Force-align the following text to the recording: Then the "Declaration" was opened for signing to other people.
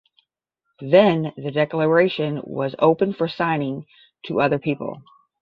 Then 0.79 1.31
the 1.37 1.51
"Declaration" 1.51 2.41
was 2.43 2.73
opened 2.79 3.17
for 3.17 3.27
signing 3.27 3.85
to 4.25 4.41
other 4.41 4.57
people. 4.57 5.03